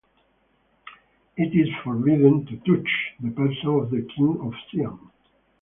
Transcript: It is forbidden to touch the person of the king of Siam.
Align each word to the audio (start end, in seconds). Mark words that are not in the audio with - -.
It 1.37 1.53
is 1.55 1.69
forbidden 1.83 2.47
to 2.47 2.57
touch 2.65 2.89
the 3.19 3.29
person 3.29 3.67
of 3.69 3.91
the 3.91 4.01
king 4.17 4.35
of 4.41 4.51
Siam. 4.71 5.11